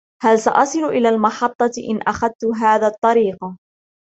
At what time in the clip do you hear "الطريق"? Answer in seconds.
2.87-3.37